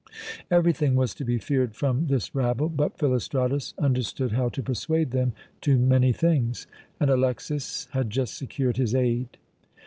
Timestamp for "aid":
8.95-9.37